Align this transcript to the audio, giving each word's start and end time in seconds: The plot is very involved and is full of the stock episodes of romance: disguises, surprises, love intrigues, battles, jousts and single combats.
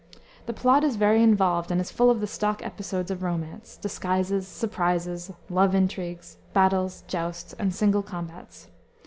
The 0.47 0.53
plot 0.53 0.83
is 0.83 0.95
very 0.95 1.21
involved 1.21 1.69
and 1.69 1.79
is 1.79 1.91
full 1.91 2.09
of 2.09 2.21
the 2.21 2.25
stock 2.25 2.65
episodes 2.65 3.11
of 3.11 3.21
romance: 3.21 3.77
disguises, 3.77 4.47
surprises, 4.47 5.31
love 5.47 5.75
intrigues, 5.75 6.37
battles, 6.53 7.03
jousts 7.07 7.53
and 7.59 7.71
single 7.71 8.01
combats. 8.01 8.67